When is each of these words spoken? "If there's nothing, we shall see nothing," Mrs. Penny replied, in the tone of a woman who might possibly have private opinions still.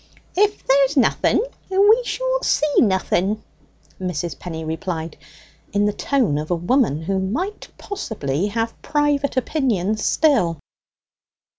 "If 0.35 0.65
there's 0.65 0.97
nothing, 0.97 1.43
we 1.69 2.01
shall 2.03 2.41
see 2.41 2.73
nothing," 2.79 3.43
Mrs. 4.01 4.39
Penny 4.39 4.65
replied, 4.65 5.15
in 5.73 5.85
the 5.85 5.93
tone 5.93 6.39
of 6.39 6.49
a 6.49 6.55
woman 6.55 7.03
who 7.03 7.19
might 7.19 7.67
possibly 7.77 8.47
have 8.47 8.81
private 8.81 9.37
opinions 9.37 10.03
still. 10.03 10.57